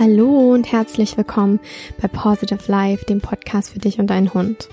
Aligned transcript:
Hallo 0.00 0.52
und 0.52 0.70
herzlich 0.70 1.16
willkommen 1.16 1.58
bei 2.00 2.06
Positive 2.06 2.70
Life, 2.70 3.04
dem 3.06 3.20
Podcast 3.20 3.70
für 3.70 3.80
dich 3.80 3.98
und 3.98 4.06
deinen 4.06 4.32
Hund. 4.32 4.68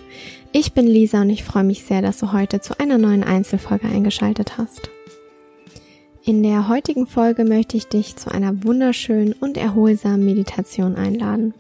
Ich 0.51 0.73
bin 0.73 0.85
Lisa 0.85 1.21
und 1.21 1.31
ich 1.31 1.43
freue 1.43 1.63
mich 1.63 1.83
sehr, 1.83 2.03
dass 2.03 2.19
du 2.19 2.31
heute 2.31 2.61
zu 2.61 2.79
einer 2.79 2.99
neuen 2.99 3.23
Einzelfolge 3.23 3.87
eingeschaltet 3.87 4.59
hast. 4.59 4.91
In 6.23 6.43
der 6.43 6.69
heutigen 6.69 7.07
Folge 7.07 7.43
möchte 7.43 7.75
ich 7.75 7.87
dich 7.87 8.15
zu 8.17 8.31
einer 8.31 8.63
wunderschönen 8.63 9.33
und 9.33 9.57
erholsamen 9.57 10.23
Meditation 10.23 10.95
einladen. 10.95 11.55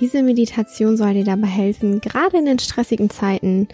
Diese 0.00 0.24
Meditation 0.24 0.96
soll 0.96 1.14
dir 1.14 1.24
dabei 1.24 1.46
helfen, 1.46 2.00
gerade 2.00 2.38
in 2.38 2.46
den 2.46 2.58
stressigen 2.58 3.10
Zeiten 3.10 3.68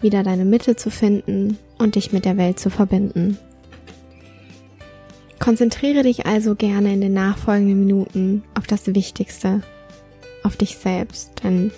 wieder 0.00 0.22
deine 0.22 0.46
Mitte 0.46 0.74
zu 0.74 0.90
finden 0.90 1.58
und 1.76 1.96
dich 1.96 2.12
mit 2.14 2.24
der 2.24 2.38
Welt 2.38 2.58
zu 2.58 2.70
verbinden. 2.70 3.36
Konzentriere 5.38 6.02
dich 6.02 6.26
also 6.26 6.54
gerne 6.54 6.92
in 6.92 7.00
den 7.00 7.12
nachfolgenden 7.12 7.86
Minuten 7.86 8.42
auf 8.54 8.66
das 8.66 8.86
Wichtigste, 8.94 9.62
auf 10.42 10.56
dich 10.56 10.76
selbst. 10.76 11.30
Denn 11.44 11.70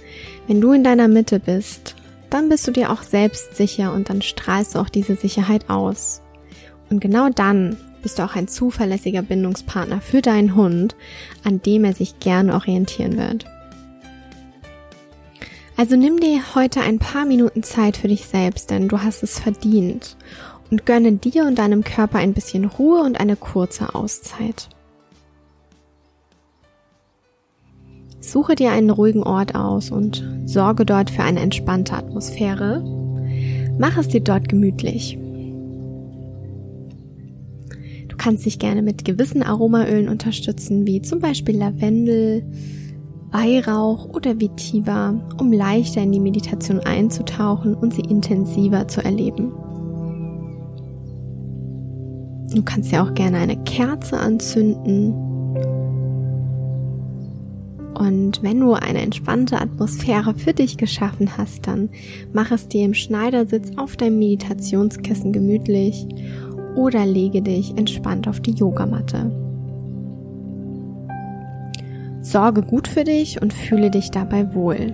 wenn 0.46 0.60
du 0.60 0.72
in 0.72 0.82
deiner 0.82 1.08
Mitte 1.08 1.40
bist, 1.40 1.94
dann 2.30 2.48
bist 2.48 2.66
du 2.66 2.72
dir 2.72 2.90
auch 2.90 3.02
selbst 3.02 3.56
sicher 3.56 3.92
und 3.92 4.08
dann 4.08 4.22
strahlst 4.22 4.74
du 4.74 4.78
auch 4.78 4.88
diese 4.88 5.16
Sicherheit 5.16 5.68
aus. 5.68 6.22
Und 6.88 7.00
genau 7.00 7.28
dann 7.28 7.76
bist 8.02 8.18
du 8.18 8.24
auch 8.24 8.34
ein 8.34 8.48
zuverlässiger 8.48 9.22
Bindungspartner 9.22 10.00
für 10.00 10.22
deinen 10.22 10.54
Hund, 10.54 10.96
an 11.44 11.60
dem 11.60 11.84
er 11.84 11.92
sich 11.92 12.18
gerne 12.18 12.54
orientieren 12.54 13.18
wird. 13.18 13.44
Also 15.76 15.96
nimm 15.96 16.20
dir 16.20 16.54
heute 16.54 16.80
ein 16.80 16.98
paar 16.98 17.24
Minuten 17.24 17.62
Zeit 17.62 17.96
für 17.96 18.08
dich 18.08 18.26
selbst, 18.26 18.70
denn 18.70 18.88
du 18.88 19.02
hast 19.02 19.22
es 19.22 19.38
verdient 19.38 20.16
und 20.70 20.86
gönne 20.86 21.12
dir 21.12 21.46
und 21.46 21.58
deinem 21.58 21.84
Körper 21.84 22.18
ein 22.18 22.32
bisschen 22.32 22.64
Ruhe 22.64 23.02
und 23.02 23.18
eine 23.18 23.36
kurze 23.36 23.94
Auszeit. 23.94 24.68
Suche 28.20 28.54
dir 28.54 28.70
einen 28.70 28.90
ruhigen 28.90 29.22
Ort 29.22 29.54
aus 29.54 29.90
und 29.90 30.24
sorge 30.44 30.84
dort 30.84 31.10
für 31.10 31.22
eine 31.22 31.40
entspannte 31.40 31.94
Atmosphäre. 31.94 32.84
Mach 33.78 33.96
es 33.96 34.08
dir 34.08 34.20
dort 34.20 34.48
gemütlich. 34.48 35.18
Du 38.08 38.16
kannst 38.16 38.44
dich 38.44 38.58
gerne 38.58 38.82
mit 38.82 39.06
gewissen 39.06 39.42
Aromaölen 39.42 40.08
unterstützen, 40.08 40.86
wie 40.86 41.00
zum 41.00 41.20
Beispiel 41.20 41.56
Lavendel, 41.56 42.44
Weihrauch 43.32 44.06
oder 44.06 44.40
Vetiver, 44.40 45.14
um 45.40 45.52
leichter 45.52 46.02
in 46.02 46.12
die 46.12 46.20
Meditation 46.20 46.80
einzutauchen 46.80 47.74
und 47.74 47.94
sie 47.94 48.02
intensiver 48.02 48.86
zu 48.86 49.02
erleben. 49.02 49.52
Du 52.54 52.62
kannst 52.62 52.90
ja 52.90 53.04
auch 53.04 53.14
gerne 53.14 53.38
eine 53.38 53.56
Kerze 53.64 54.18
anzünden. 54.18 55.14
Und 57.94 58.42
wenn 58.42 58.60
du 58.60 58.72
eine 58.72 59.02
entspannte 59.02 59.60
Atmosphäre 59.60 60.34
für 60.34 60.54
dich 60.54 60.78
geschaffen 60.78 61.36
hast, 61.36 61.66
dann 61.66 61.90
mach 62.32 62.50
es 62.50 62.66
dir 62.66 62.84
im 62.84 62.94
Schneidersitz 62.94 63.72
auf 63.76 63.96
deinem 63.96 64.18
Meditationskissen 64.18 65.32
gemütlich 65.32 66.06
oder 66.76 67.04
lege 67.04 67.42
dich 67.42 67.76
entspannt 67.76 68.26
auf 68.26 68.40
die 68.40 68.52
Yogamatte. 68.52 69.30
Sorge 72.22 72.62
gut 72.62 72.88
für 72.88 73.04
dich 73.04 73.40
und 73.42 73.52
fühle 73.52 73.90
dich 73.90 74.10
dabei 74.10 74.54
wohl. 74.54 74.92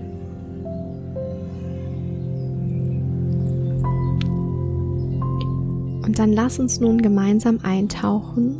Dann 6.17 6.33
lass 6.33 6.59
uns 6.59 6.81
nun 6.81 7.03
gemeinsam 7.03 7.59
eintauchen. 7.63 8.57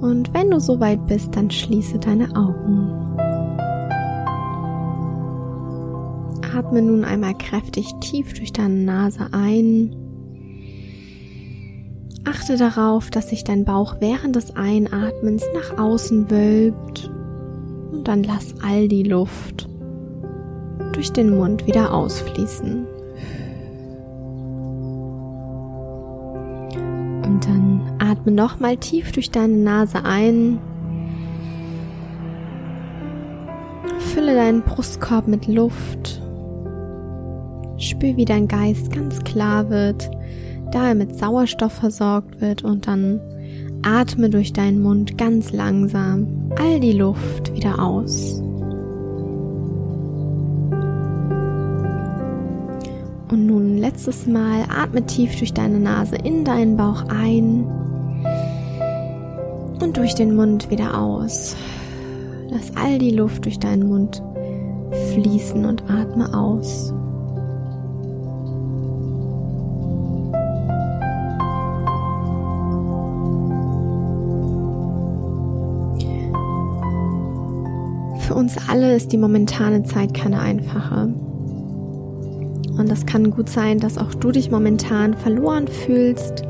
Und 0.00 0.34
wenn 0.34 0.50
du 0.50 0.58
soweit 0.58 1.06
bist, 1.06 1.36
dann 1.36 1.50
schließe 1.50 1.98
deine 2.00 2.34
Augen. 2.36 2.98
Atme 6.68 6.82
nun 6.82 7.04
einmal 7.04 7.38
kräftig 7.38 7.94
tief 8.00 8.34
durch 8.34 8.52
deine 8.52 8.74
Nase 8.74 9.28
ein. 9.30 9.94
Achte 12.24 12.56
darauf, 12.56 13.10
dass 13.10 13.30
sich 13.30 13.44
dein 13.44 13.64
Bauch 13.64 13.96
während 14.00 14.34
des 14.34 14.56
Einatmens 14.56 15.44
nach 15.54 15.78
außen 15.78 16.28
wölbt 16.28 17.10
und 17.92 18.08
dann 18.08 18.24
lass 18.24 18.56
all 18.62 18.88
die 18.88 19.04
Luft 19.04 19.68
durch 20.92 21.12
den 21.12 21.36
Mund 21.36 21.66
wieder 21.68 21.94
ausfließen. 21.94 22.87
Atme 28.18 28.32
nochmal 28.32 28.76
tief 28.76 29.12
durch 29.12 29.30
deine 29.30 29.56
Nase 29.56 30.04
ein. 30.04 30.58
Fülle 33.98 34.34
deinen 34.34 34.62
Brustkorb 34.62 35.28
mit 35.28 35.46
Luft. 35.46 36.22
Spür, 37.76 38.16
wie 38.16 38.24
dein 38.24 38.48
Geist 38.48 38.92
ganz 38.92 39.22
klar 39.22 39.70
wird, 39.70 40.10
da 40.72 40.88
er 40.88 40.94
mit 40.94 41.16
Sauerstoff 41.16 41.72
versorgt 41.72 42.40
wird 42.40 42.64
und 42.64 42.88
dann 42.88 43.20
atme 43.82 44.28
durch 44.30 44.52
deinen 44.52 44.80
Mund 44.82 45.16
ganz 45.16 45.52
langsam 45.52 46.50
all 46.58 46.80
die 46.80 46.92
Luft 46.92 47.54
wieder 47.54 47.78
aus. 47.78 48.40
Und 53.30 53.46
nun 53.46 53.78
letztes 53.78 54.26
Mal 54.26 54.64
atme 54.68 55.06
tief 55.06 55.36
durch 55.36 55.52
deine 55.52 55.78
Nase 55.78 56.16
in 56.16 56.44
deinen 56.44 56.76
Bauch 56.76 57.04
ein 57.08 57.66
und 59.80 59.96
durch 59.96 60.14
den 60.14 60.34
Mund 60.34 60.70
wieder 60.70 60.98
aus. 60.98 61.56
Lass 62.50 62.74
all 62.76 62.98
die 62.98 63.10
Luft 63.10 63.44
durch 63.44 63.58
deinen 63.58 63.88
Mund 63.88 64.22
fließen 65.12 65.64
und 65.64 65.82
atme 65.90 66.32
aus. 66.34 66.92
Für 78.20 78.34
uns 78.34 78.56
alle 78.68 78.94
ist 78.96 79.12
die 79.12 79.18
momentane 79.18 79.82
Zeit 79.84 80.14
keine 80.14 80.40
einfache. 80.40 81.14
Und 82.78 82.88
das 82.88 83.06
kann 83.06 83.30
gut 83.30 83.48
sein, 83.48 83.78
dass 83.78 83.98
auch 83.98 84.14
du 84.14 84.30
dich 84.30 84.50
momentan 84.50 85.14
verloren 85.14 85.66
fühlst 85.66 86.47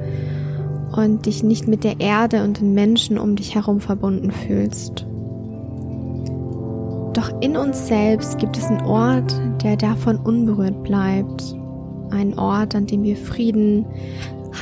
und 1.05 1.27
dich 1.27 1.43
nicht 1.43 1.69
mit 1.69 1.85
der 1.85 2.01
Erde 2.01 2.43
und 2.43 2.61
den 2.61 2.75
Menschen 2.75 3.19
um 3.19 3.37
dich 3.37 3.55
herum 3.55 3.81
verbunden 3.81 4.31
fühlst. 4.31 5.07
Doch 7.13 7.41
in 7.41 7.57
uns 7.57 7.87
selbst 7.87 8.39
gibt 8.39 8.57
es 8.57 8.65
einen 8.67 8.85
Ort, 8.85 9.41
der 9.63 9.77
davon 9.77 10.17
unberührt 10.17 10.83
bleibt. 10.83 11.57
Ein 12.11 12.39
Ort, 12.39 12.75
an 12.75 12.87
dem 12.87 13.03
wir 13.03 13.17
Frieden, 13.17 13.87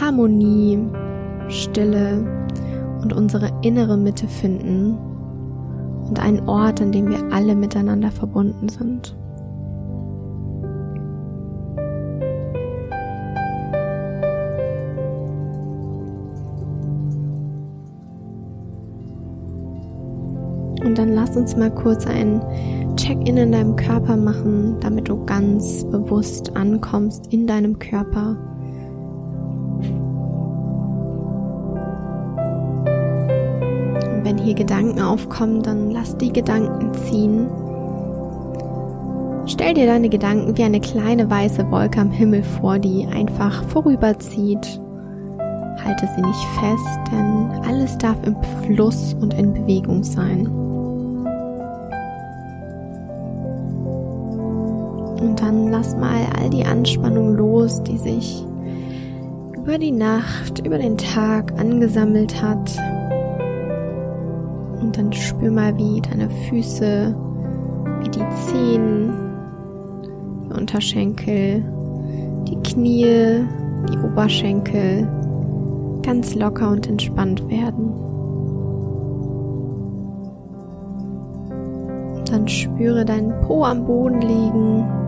Harmonie, 0.00 0.78
Stille 1.48 2.24
und 3.03 3.12
unsere 3.12 3.50
innere 3.62 3.97
Mitte 3.97 4.28
finden. 4.28 4.97
Und 6.08 6.20
ein 6.20 6.48
Ort, 6.48 6.80
an 6.80 6.92
dem 6.92 7.08
wir 7.08 7.32
alle 7.32 7.54
miteinander 7.54 8.10
verbunden 8.10 8.68
sind. 8.68 9.16
Uns 21.36 21.56
mal 21.56 21.70
kurz 21.70 22.06
ein 22.06 22.41
Check-in 22.97 23.36
in 23.36 23.52
deinem 23.52 23.76
Körper 23.76 24.16
machen, 24.16 24.76
damit 24.80 25.08
du 25.08 25.24
ganz 25.26 25.84
bewusst 25.84 26.56
ankommst 26.56 27.32
in 27.32 27.47
deinem 27.47 27.78
Körper. 27.78 28.36
Und 34.12 34.24
wenn 34.24 34.38
hier 34.38 34.54
Gedanken 34.54 35.00
aufkommen, 35.00 35.62
dann 35.62 35.91
lass 35.91 36.16
die 36.16 36.33
Gedanken 36.33 36.92
ziehen. 36.94 37.48
Stell 39.47 39.74
dir 39.74 39.86
deine 39.86 40.09
Gedanken 40.09 40.56
wie 40.56 40.65
eine 40.65 40.80
kleine 40.80 41.30
weiße 41.30 41.71
Wolke 41.71 42.00
am 42.00 42.10
Himmel 42.10 42.42
vor, 42.42 42.78
die 42.78 43.06
einfach 43.06 43.62
vorüberzieht. 43.65 44.80
Halte 45.84 46.09
sie 46.16 46.22
nicht 46.22 46.44
fest, 46.59 46.98
denn 47.12 47.50
alles 47.65 47.97
darf 47.98 48.16
im 48.24 48.36
Fluss 48.65 49.15
und 49.21 49.34
in 49.34 49.53
Bewegung 49.53 50.03
sein. 50.03 50.66
Lass 55.77 55.95
mal 55.95 56.27
all 56.39 56.49
die 56.49 56.65
Anspannung 56.65 57.37
los, 57.37 57.83
die 57.83 57.99
sich 57.99 58.47
über 59.55 59.77
die 59.77 59.91
Nacht, 59.91 60.67
über 60.67 60.78
den 60.78 60.97
Tag 60.97 61.53
angesammelt 61.59 62.41
hat. 62.41 62.78
Und 64.81 64.97
dann 64.97 65.13
spür 65.13 65.51
mal, 65.51 65.77
wie 65.77 66.01
deine 66.01 66.31
Füße, 66.31 67.15
wie 68.01 68.09
die 68.09 68.25
Zehen, 68.47 69.13
die 70.49 70.59
Unterschenkel, 70.59 71.63
die 72.49 72.57
Knie, 72.63 73.45
die 73.91 73.99
Oberschenkel 73.99 75.07
ganz 76.03 76.34
locker 76.34 76.71
und 76.71 76.89
entspannt 76.89 77.47
werden. 77.51 77.93
Dann 82.31 82.49
spüre 82.49 83.05
deinen 83.05 83.39
Po 83.43 83.65
am 83.65 83.84
Boden 83.84 84.23
liegen. 84.23 85.05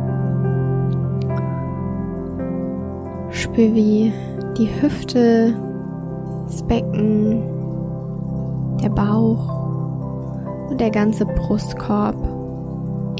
Spür, 3.58 3.74
wie 3.74 4.12
die 4.56 4.68
Hüfte, 4.80 5.52
das 6.46 6.62
Becken, 6.62 7.42
der 8.80 8.88
Bauch 8.88 10.70
und 10.70 10.80
der 10.80 10.90
ganze 10.90 11.26
Brustkorb 11.26 12.14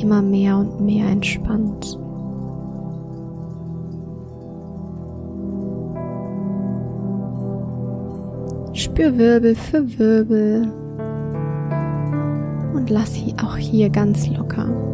immer 0.01 0.23
mehr 0.23 0.59
und 0.59 0.81
mehr 0.81 1.09
entspannt. 1.09 1.99
Spür 8.75 9.19
Wirbel 9.19 9.57
für 9.57 9.99
Wirbel 9.99 10.73
und 12.75 12.89
lass 12.91 13.13
sie 13.13 13.35
auch 13.43 13.57
hier 13.57 13.91
ganz 13.91 14.29
locker. 14.29 14.88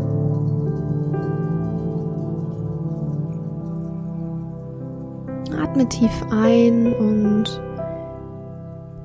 Atme 5.74 5.88
tief 5.88 6.22
ein 6.30 6.92
und 6.92 7.60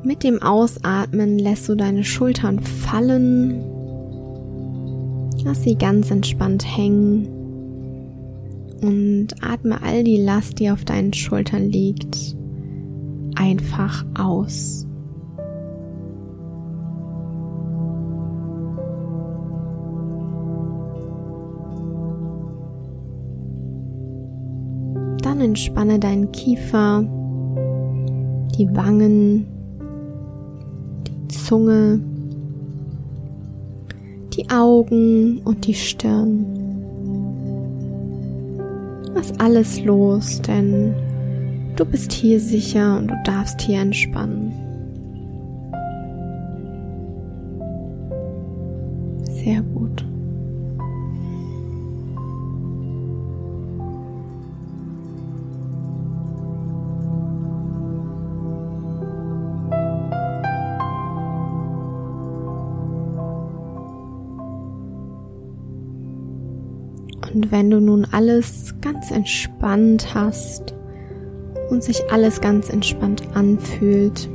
mit 0.03 0.23
dem 0.23 0.39
Ausatmen 0.39 1.39
lässt 1.39 1.67
du 1.67 1.73
deine 1.73 2.03
Schultern 2.03 2.59
fallen. 2.59 3.63
Lass 5.43 5.63
sie 5.63 5.73
ganz 5.73 6.11
entspannt 6.11 6.63
hängen 6.63 7.27
und 8.83 9.29
atme 9.41 9.81
all 9.81 10.03
die 10.03 10.21
Last, 10.21 10.59
die 10.59 10.69
auf 10.69 10.85
deinen 10.85 11.11
Schultern 11.11 11.71
liegt, 11.71 12.35
einfach 13.33 14.05
aus. 14.13 14.85
Entspanne 25.49 25.97
deinen 25.97 26.31
Kiefer, 26.31 27.01
die 28.55 28.69
Wangen, 28.75 29.47
die 31.07 31.27
Zunge, 31.29 31.99
die 34.33 34.47
Augen 34.51 35.41
und 35.43 35.65
die 35.65 35.73
Stirn. 35.73 36.45
Lass 39.15 39.39
alles 39.39 39.83
los, 39.83 40.39
denn 40.43 40.93
du 41.75 41.83
bist 41.83 42.11
hier 42.11 42.39
sicher 42.39 42.99
und 42.99 43.07
du 43.07 43.15
darfst 43.25 43.59
hier 43.61 43.79
entspannen. 43.79 44.53
Sehr 49.23 49.63
gut. 49.63 50.05
Und 67.33 67.51
wenn 67.51 67.69
du 67.69 67.79
nun 67.79 68.07
alles 68.11 68.75
ganz 68.81 69.11
entspannt 69.11 70.13
hast 70.13 70.73
und 71.69 71.83
sich 71.83 72.11
alles 72.11 72.41
ganz 72.41 72.69
entspannt 72.69 73.23
anfühlt, 73.33 74.29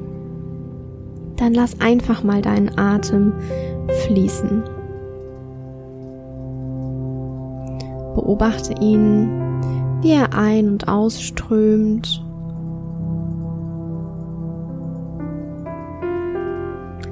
dann 1.36 1.54
lass 1.54 1.80
einfach 1.80 2.22
mal 2.22 2.42
deinen 2.42 2.78
Atem 2.78 3.32
fließen. 4.06 4.62
Beobachte 8.14 8.74
ihn, 8.80 9.28
wie 10.02 10.12
er 10.12 10.34
ein- 10.34 10.68
und 10.68 10.88
ausströmt. 10.88 12.22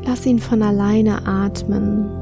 Lass 0.06 0.24
ihn 0.26 0.38
von 0.38 0.62
alleine 0.62 1.26
atmen. 1.26 2.21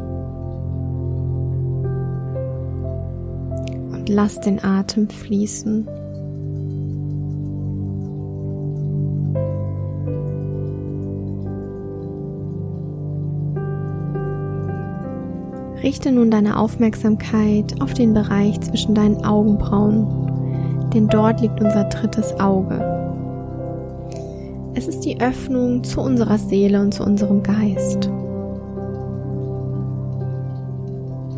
Lass 4.11 4.41
den 4.41 4.63
Atem 4.63 5.09
fließen. 5.09 5.87
Richte 15.83 16.13
nun 16.13 16.31
deine 16.31 16.59
Aufmerksamkeit 16.59 17.81
auf 17.81 17.95
den 17.95 18.13
Bereich 18.13 18.61
zwischen 18.61 18.95
deinen 18.95 19.25
Augenbrauen, 19.25 20.91
denn 20.93 21.09
dort 21.09 21.41
liegt 21.41 21.61
unser 21.63 21.85
drittes 21.85 22.39
Auge. 22.39 22.79
Es 24.75 24.89
ist 24.89 25.01
die 25.01 25.21
Öffnung 25.21 25.83
zu 25.85 26.01
unserer 26.01 26.39
Seele 26.39 26.81
und 26.81 26.93
zu 26.93 27.03
unserem 27.03 27.43
Geist. 27.43 28.11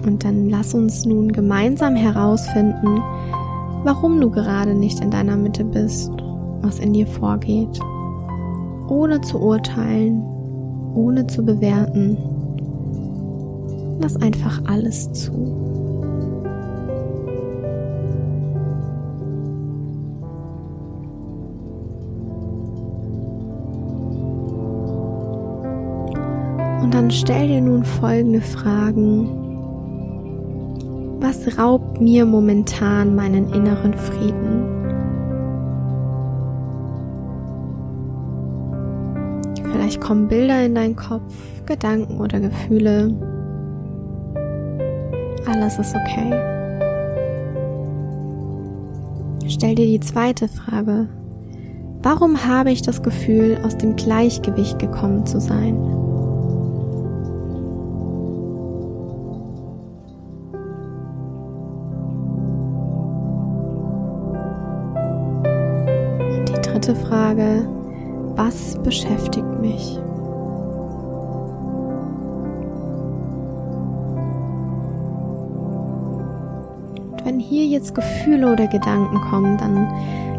Und 0.04 0.24
dann 0.24 0.48
lass 0.48 0.74
uns 0.74 1.04
nun 1.04 1.32
gemeinsam 1.32 1.94
herausfinden, 1.94 3.00
warum 3.84 4.20
du 4.20 4.30
gerade 4.30 4.74
nicht 4.74 5.00
in 5.00 5.10
deiner 5.10 5.36
Mitte 5.36 5.64
bist, 5.64 6.10
was 6.60 6.78
in 6.78 6.92
dir 6.92 7.06
vorgeht. 7.06 7.80
Ohne 8.88 9.20
zu 9.20 9.40
urteilen, 9.40 10.22
ohne 10.94 11.26
zu 11.26 11.44
bewerten. 11.44 12.16
Lass 14.00 14.16
einfach 14.16 14.60
alles 14.66 15.12
zu. 15.12 15.32
Und 26.82 26.92
dann 26.92 27.10
stell 27.10 27.46
dir 27.46 27.60
nun 27.60 27.84
folgende 27.84 28.40
Fragen 28.40 29.41
was 31.32 31.58
raubt 31.58 31.98
mir 31.98 32.26
momentan 32.26 33.14
meinen 33.14 33.52
inneren 33.54 33.94
Frieden? 33.94 34.68
Vielleicht 39.72 40.00
kommen 40.00 40.28
Bilder 40.28 40.64
in 40.64 40.74
deinen 40.74 40.94
Kopf, 40.94 41.32
Gedanken 41.64 42.20
oder 42.20 42.38
Gefühle. 42.38 43.14
Alles 45.46 45.78
ist 45.78 45.94
okay. 45.94 46.32
Stell 49.48 49.74
dir 49.74 49.86
die 49.86 50.00
zweite 50.00 50.48
Frage. 50.48 51.08
Warum 52.02 52.46
habe 52.46 52.72
ich 52.72 52.82
das 52.82 53.02
Gefühl, 53.02 53.58
aus 53.64 53.78
dem 53.78 53.96
Gleichgewicht 53.96 54.78
gekommen 54.78 55.24
zu 55.24 55.40
sein? 55.40 55.76
Dritte 66.82 66.96
Frage, 66.96 67.68
was 68.34 68.76
beschäftigt 68.82 69.60
mich? 69.60 69.98
Und 77.12 77.24
wenn 77.24 77.38
hier 77.38 77.66
jetzt 77.66 77.94
Gefühle 77.94 78.52
oder 78.52 78.66
Gedanken 78.66 79.20
kommen, 79.30 79.56
dann 79.58 79.86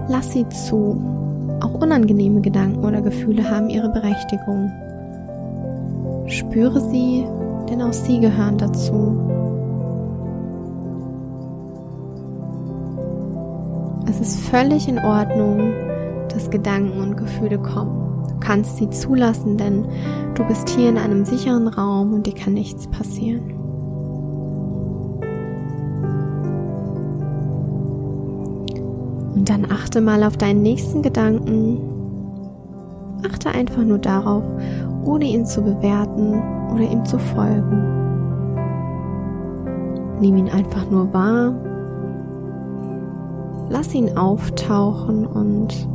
lass 0.09 0.33
sie 0.33 0.47
zu. 0.49 1.01
Auch 1.61 1.75
unangenehme 1.75 2.41
Gedanken 2.41 2.83
oder 2.83 3.01
Gefühle 3.01 3.49
haben 3.49 3.69
ihre 3.69 3.87
Berechtigung. 3.87 4.69
Spüre 6.27 6.81
sie, 6.81 7.25
denn 7.69 7.81
auch 7.81 7.93
sie 7.93 8.19
gehören 8.19 8.57
dazu. 8.57 9.17
Es 14.09 14.19
ist 14.19 14.41
völlig 14.41 14.89
in 14.89 14.99
Ordnung, 14.99 15.73
dass 16.33 16.49
Gedanken 16.49 16.99
und 16.99 17.17
Gefühle 17.17 17.59
kommen. 17.59 18.25
Du 18.27 18.39
kannst 18.39 18.77
sie 18.77 18.89
zulassen, 18.89 19.57
denn 19.57 19.85
du 20.35 20.43
bist 20.45 20.69
hier 20.69 20.89
in 20.89 20.97
einem 20.97 21.25
sicheren 21.25 21.67
Raum 21.67 22.13
und 22.13 22.25
dir 22.25 22.33
kann 22.33 22.53
nichts 22.53 22.87
passieren. 22.87 23.53
Und 29.35 29.49
dann 29.49 29.69
achte 29.69 29.99
mal 30.01 30.23
auf 30.23 30.37
deinen 30.37 30.61
nächsten 30.61 31.01
Gedanken. 31.01 31.81
Achte 33.29 33.49
einfach 33.49 33.83
nur 33.83 33.97
darauf, 33.99 34.43
ohne 35.03 35.25
ihn 35.25 35.45
zu 35.45 35.61
bewerten 35.61 36.41
oder 36.73 36.89
ihm 36.89 37.03
zu 37.05 37.19
folgen. 37.19 37.93
Nimm 40.19 40.37
ihn 40.37 40.49
einfach 40.49 40.89
nur 40.89 41.13
wahr. 41.13 41.53
Lass 43.69 43.93
ihn 43.93 44.17
auftauchen 44.17 45.25
und 45.25 45.89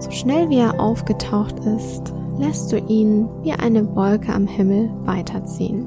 so 0.00 0.10
schnell 0.10 0.48
wie 0.48 0.58
er 0.58 0.80
aufgetaucht 0.80 1.58
ist, 1.60 2.14
lässt 2.38 2.72
du 2.72 2.78
ihn 2.78 3.28
wie 3.42 3.52
eine 3.52 3.94
Wolke 3.94 4.32
am 4.32 4.46
Himmel 4.46 4.90
weiterziehen. 5.04 5.86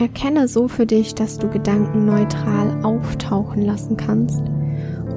Erkenne 0.00 0.48
so 0.48 0.68
für 0.68 0.86
dich, 0.86 1.14
dass 1.14 1.38
du 1.38 1.48
Gedanken 1.48 2.06
neutral 2.06 2.82
auftauchen 2.82 3.62
lassen 3.62 3.98
kannst, 3.98 4.42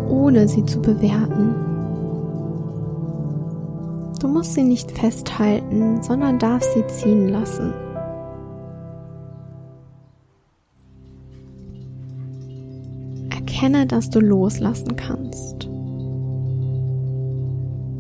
ohne 0.09 0.47
sie 0.47 0.65
zu 0.65 0.81
bewerten. 0.81 1.55
Du 4.19 4.27
musst 4.27 4.53
sie 4.53 4.63
nicht 4.63 4.91
festhalten, 4.91 6.03
sondern 6.03 6.39
darfst 6.39 6.73
sie 6.73 6.85
ziehen 6.87 7.29
lassen. 7.29 7.73
Erkenne, 13.61 13.85
dass 13.85 14.09
du 14.09 14.21
loslassen 14.21 14.95
kannst. 14.95 15.65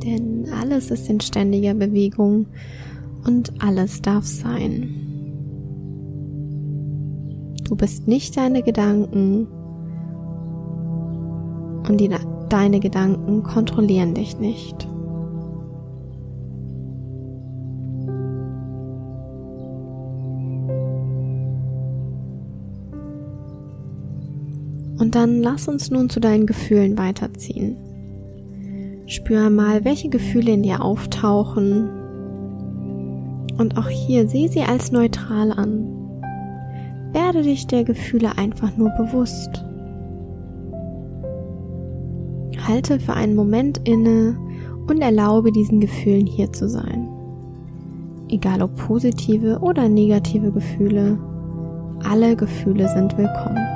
Denn 0.05 0.47
alles 0.57 0.89
ist 0.89 1.09
in 1.09 1.19
ständiger 1.19 1.73
Bewegung 1.73 2.45
und 3.27 3.51
alles 3.61 4.01
darf 4.01 4.25
sein. 4.25 4.95
Du 7.65 7.75
bist 7.75 8.07
nicht 8.07 8.37
deine 8.37 8.63
Gedanken 8.63 9.47
und 11.89 11.97
die, 11.99 12.09
deine 12.47 12.79
Gedanken 12.79 13.43
kontrollieren 13.43 14.13
dich 14.13 14.39
nicht. 14.39 14.87
Und 25.09 25.15
dann 25.15 25.41
lass 25.41 25.67
uns 25.67 25.89
nun 25.89 26.07
zu 26.07 26.19
deinen 26.19 26.45
Gefühlen 26.45 26.95
weiterziehen. 26.95 27.77
Spür 29.07 29.47
einmal, 29.47 29.83
welche 29.83 30.07
Gefühle 30.07 30.51
in 30.51 30.61
dir 30.61 30.85
auftauchen. 30.85 31.89
Und 33.57 33.75
auch 33.75 33.89
hier 33.89 34.29
sehe 34.29 34.49
sie 34.49 34.61
als 34.61 34.91
neutral 34.91 35.51
an. 35.51 35.87
Werde 37.11 37.41
dich 37.41 37.65
der 37.65 37.85
Gefühle 37.85 38.37
einfach 38.37 38.77
nur 38.77 38.91
bewusst. 38.91 39.65
Halte 42.67 42.99
für 42.99 43.15
einen 43.15 43.33
Moment 43.33 43.81
inne 43.89 44.37
und 44.87 45.01
erlaube 45.01 45.51
diesen 45.51 45.79
Gefühlen 45.79 46.27
hier 46.27 46.53
zu 46.53 46.69
sein. 46.69 47.09
Egal 48.29 48.61
ob 48.61 48.75
positive 48.75 49.57
oder 49.61 49.89
negative 49.89 50.51
Gefühle, 50.51 51.17
alle 52.03 52.35
Gefühle 52.35 52.87
sind 52.89 53.17
willkommen. 53.17 53.68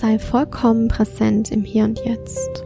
Sei 0.00 0.20
vollkommen 0.20 0.86
präsent 0.86 1.50
im 1.50 1.64
Hier 1.64 1.82
und 1.82 1.98
Jetzt. 2.04 2.62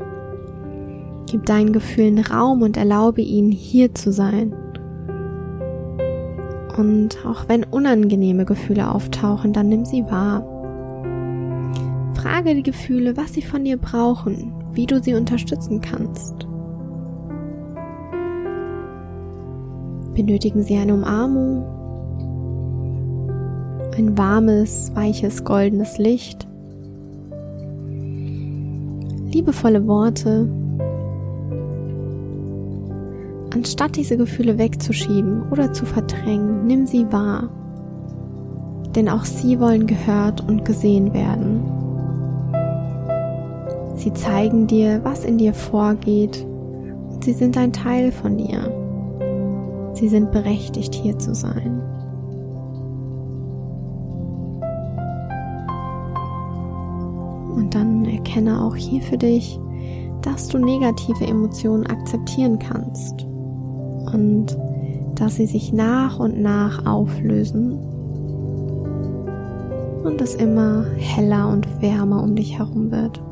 Gib 1.30 1.46
deinen 1.46 1.72
Gefühlen 1.72 2.18
Raum 2.18 2.60
und 2.60 2.76
erlaube 2.76 3.22
ihnen 3.22 3.50
hier 3.50 3.94
zu 3.94 4.12
sein. 4.12 4.52
Und 6.76 7.16
auch 7.24 7.48
wenn 7.48 7.64
unangenehme 7.64 8.44
Gefühle 8.44 8.90
auftauchen, 8.90 9.54
dann 9.54 9.70
nimm 9.70 9.86
sie 9.86 10.04
wahr. 10.10 10.42
Frage 12.12 12.54
die 12.54 12.62
Gefühle, 12.62 13.16
was 13.16 13.32
sie 13.32 13.40
von 13.40 13.64
dir 13.64 13.78
brauchen, 13.78 14.52
wie 14.74 14.84
du 14.84 15.02
sie 15.02 15.14
unterstützen 15.14 15.80
kannst. 15.80 16.46
Benötigen 20.14 20.62
sie 20.64 20.76
eine 20.76 20.92
Umarmung, 20.92 21.64
ein 23.96 24.18
warmes, 24.18 24.92
weiches, 24.94 25.44
goldenes 25.44 25.96
Licht, 25.96 26.46
liebevolle 29.42 29.86
Worte, 29.88 30.48
Anstatt 33.54 33.96
diese 33.96 34.16
Gefühle 34.16 34.56
wegzuschieben 34.56 35.42
oder 35.50 35.74
zu 35.74 35.84
verdrängen, 35.84 36.66
nimm 36.66 36.86
sie 36.86 37.12
wahr. 37.12 37.50
Denn 38.96 39.10
auch 39.10 39.26
sie 39.26 39.60
wollen 39.60 39.86
gehört 39.86 40.40
und 40.48 40.64
gesehen 40.64 41.12
werden. 41.12 41.60
Sie 43.96 44.12
zeigen 44.14 44.66
dir, 44.66 45.04
was 45.04 45.26
in 45.26 45.36
dir 45.36 45.52
vorgeht 45.52 46.46
und 47.10 47.22
sie 47.22 47.34
sind 47.34 47.58
ein 47.58 47.74
Teil 47.74 48.10
von 48.10 48.38
dir. 48.38 48.72
Sie 49.92 50.08
sind 50.08 50.32
berechtigt, 50.32 50.94
hier 50.94 51.18
zu 51.18 51.34
sein. 51.34 51.81
Und 57.62 57.76
dann 57.76 58.04
erkenne 58.06 58.60
auch 58.60 58.74
hier 58.74 59.00
für 59.00 59.16
dich, 59.16 59.56
dass 60.22 60.48
du 60.48 60.58
negative 60.58 61.24
Emotionen 61.24 61.86
akzeptieren 61.86 62.58
kannst 62.58 63.24
und 64.12 64.58
dass 65.14 65.36
sie 65.36 65.46
sich 65.46 65.72
nach 65.72 66.18
und 66.18 66.40
nach 66.40 66.84
auflösen 66.86 67.78
und 70.02 70.20
es 70.20 70.34
immer 70.34 70.86
heller 70.96 71.50
und 71.50 71.80
wärmer 71.80 72.24
um 72.24 72.34
dich 72.34 72.58
herum 72.58 72.90
wird. 72.90 73.22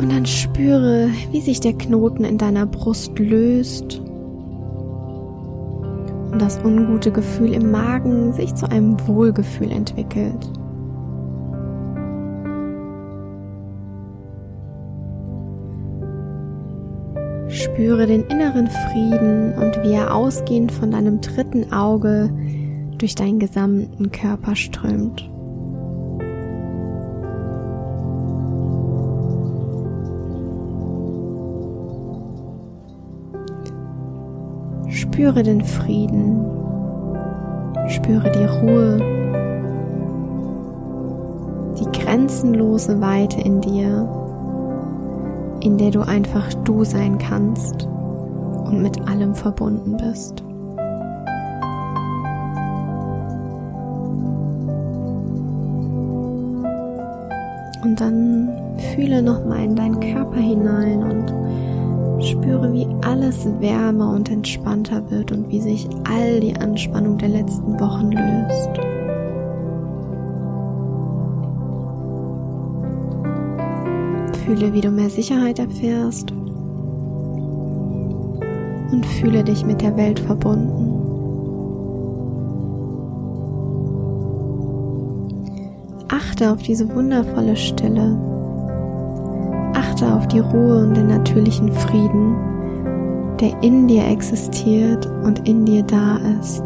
Und 0.00 0.10
dann 0.10 0.24
spüre, 0.24 1.10
wie 1.30 1.42
sich 1.42 1.60
der 1.60 1.74
Knoten 1.74 2.24
in 2.24 2.38
deiner 2.38 2.64
Brust 2.64 3.18
löst 3.18 4.00
das 6.50 6.64
ungute 6.64 7.12
Gefühl 7.12 7.54
im 7.54 7.70
Magen 7.70 8.32
sich 8.32 8.52
zu 8.56 8.68
einem 8.68 8.96
Wohlgefühl 9.06 9.70
entwickelt. 9.70 10.50
Spüre 17.48 18.06
den 18.06 18.24
inneren 18.24 18.68
Frieden 18.68 19.54
und 19.58 19.80
wie 19.84 19.92
er 19.92 20.12
ausgehend 20.12 20.72
von 20.72 20.90
deinem 20.90 21.20
dritten 21.20 21.72
Auge 21.72 22.30
durch 22.98 23.14
deinen 23.14 23.38
gesamten 23.38 24.10
Körper 24.10 24.56
strömt. 24.56 25.30
Spüre 35.20 35.42
den 35.42 35.62
Frieden, 35.62 36.46
spüre 37.88 38.32
die 38.32 38.46
Ruhe, 38.46 38.96
die 41.78 41.98
grenzenlose 41.98 43.02
Weite 43.02 43.38
in 43.42 43.60
dir 43.60 44.08
in 45.60 45.76
der 45.76 45.90
du 45.90 46.00
einfach 46.00 46.48
du 46.64 46.84
sein 46.84 47.18
kannst 47.18 47.86
und 48.64 48.80
mit 48.80 48.98
allem 49.10 49.34
verbunden 49.34 49.98
bist. 49.98 50.42
Und 57.82 58.00
dann 58.00 58.48
fühle 58.94 59.20
nochmal 59.20 59.64
in 59.64 59.76
deinen 59.76 60.00
Körper 60.00 60.38
hinein 60.38 61.02
und 61.02 61.59
spüre, 62.22 62.72
wie 62.72 62.86
alles 63.02 63.46
wärmer 63.60 64.12
und 64.14 64.30
entspannter 64.30 65.10
wird 65.10 65.32
und 65.32 65.48
wie 65.48 65.60
sich 65.60 65.88
all 66.04 66.40
die 66.40 66.56
Anspannung 66.56 67.18
der 67.18 67.28
letzten 67.28 67.78
Wochen 67.80 68.12
löst. 68.12 68.70
Fühle, 74.44 74.72
wie 74.72 74.80
du 74.80 74.90
mehr 74.90 75.10
Sicherheit 75.10 75.58
erfährst 75.58 76.32
und 78.92 79.06
fühle 79.06 79.44
dich 79.44 79.64
mit 79.64 79.80
der 79.80 79.96
Welt 79.96 80.18
verbunden. 80.18 80.88
Achte 86.08 86.50
auf 86.52 86.62
diese 86.62 86.92
wundervolle 86.94 87.56
Stille. 87.56 88.29
Achte 89.80 90.14
auf 90.14 90.28
die 90.28 90.40
Ruhe 90.40 90.82
und 90.82 90.94
den 90.94 91.08
natürlichen 91.08 91.72
Frieden, 91.72 92.36
der 93.40 93.62
in 93.62 93.88
dir 93.88 94.06
existiert 94.06 95.06
und 95.24 95.48
in 95.48 95.64
dir 95.64 95.82
da 95.82 96.18
ist. 96.38 96.64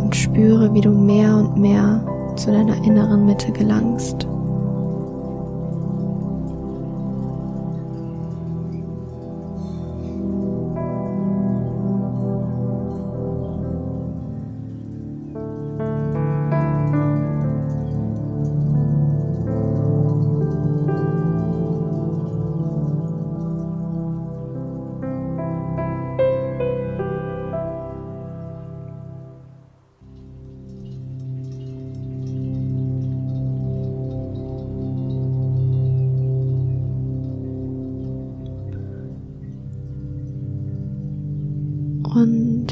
Und 0.00 0.14
spüre, 0.14 0.72
wie 0.72 0.80
du 0.80 0.90
mehr 0.90 1.34
und 1.34 1.56
mehr 1.56 2.00
zu 2.36 2.52
deiner 2.52 2.76
inneren 2.84 3.26
Mitte 3.26 3.50
gelangst. 3.50 4.28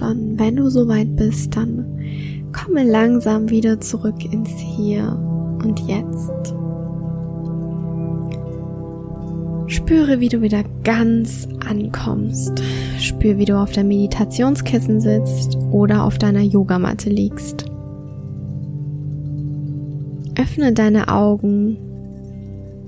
Wenn 0.03 0.57
du 0.57 0.69
soweit 0.69 1.15
bist, 1.17 1.57
dann 1.57 1.85
komme 2.53 2.85
langsam 2.85 3.49
wieder 3.51 3.81
zurück 3.81 4.25
ins 4.25 4.51
Hier 4.51 5.19
und 5.65 5.81
Jetzt. 5.81 6.55
Spüre, 9.67 10.21
wie 10.21 10.29
du 10.29 10.43
wieder 10.43 10.65
ganz 10.85 11.49
ankommst. 11.67 12.63
Spür, 12.99 13.39
wie 13.39 13.47
du 13.47 13.59
auf 13.59 13.73
der 13.73 13.85
Meditationskissen 13.85 15.01
sitzt 15.01 15.57
oder 15.71 16.05
auf 16.05 16.19
deiner 16.19 16.43
Yogamatte 16.43 17.09
liegst. 17.09 17.65
Öffne 20.39 20.73
deine 20.73 21.09
Augen. 21.09 21.79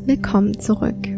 Willkommen 0.04 0.58
zurück. 0.60 1.13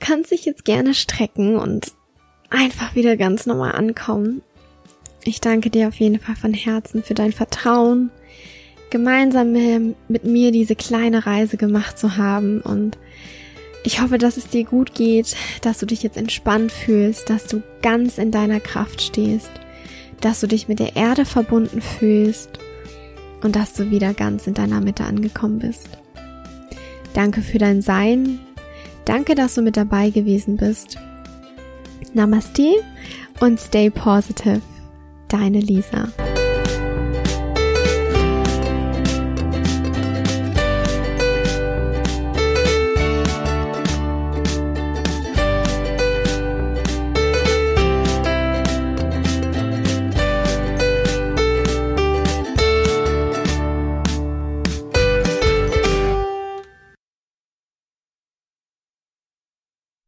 Kannst 0.00 0.32
dich 0.32 0.44
jetzt 0.44 0.64
gerne 0.64 0.94
strecken 0.94 1.56
und 1.56 1.92
einfach 2.50 2.94
wieder 2.94 3.16
ganz 3.16 3.46
normal 3.46 3.72
ankommen. 3.72 4.42
Ich 5.22 5.40
danke 5.40 5.70
dir 5.70 5.88
auf 5.88 5.96
jeden 5.96 6.18
Fall 6.18 6.34
von 6.34 6.54
Herzen 6.54 7.02
für 7.02 7.14
dein 7.14 7.32
Vertrauen, 7.32 8.10
gemeinsam 8.90 9.52
mit 10.08 10.24
mir 10.24 10.50
diese 10.50 10.74
kleine 10.74 11.26
Reise 11.26 11.56
gemacht 11.56 11.98
zu 11.98 12.16
haben 12.16 12.60
und 12.60 12.98
ich 13.82 14.00
hoffe, 14.00 14.18
dass 14.18 14.36
es 14.36 14.48
dir 14.48 14.64
gut 14.64 14.94
geht, 14.94 15.36
dass 15.62 15.78
du 15.78 15.86
dich 15.86 16.02
jetzt 16.02 16.16
entspannt 16.16 16.70
fühlst, 16.70 17.30
dass 17.30 17.46
du 17.46 17.62
ganz 17.80 18.18
in 18.18 18.30
deiner 18.30 18.60
Kraft 18.60 19.00
stehst, 19.00 19.50
dass 20.20 20.40
du 20.40 20.46
dich 20.46 20.68
mit 20.68 20.80
der 20.80 20.96
Erde 20.96 21.24
verbunden 21.24 21.80
fühlst 21.80 22.58
und 23.42 23.56
dass 23.56 23.72
du 23.72 23.90
wieder 23.90 24.12
ganz 24.12 24.46
in 24.46 24.54
deiner 24.54 24.80
Mitte 24.80 25.04
angekommen 25.04 25.60
bist. 25.60 25.88
Danke 27.14 27.40
für 27.40 27.58
dein 27.58 27.80
Sein. 27.80 28.38
Danke, 29.04 29.34
dass 29.34 29.54
du 29.54 29.62
mit 29.62 29.76
dabei 29.76 30.10
gewesen 30.10 30.56
bist. 30.56 30.98
Namaste 32.12 32.82
und 33.40 33.60
stay 33.60 33.90
positive. 33.90 34.60
Deine 35.28 35.60
Lisa. 35.60 36.08